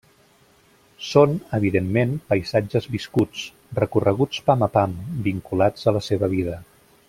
[1.07, 3.45] Són, evidentment, paisatges viscuts,
[3.81, 4.97] recorreguts pam a pam,
[5.31, 6.61] vinculats a la seva vida.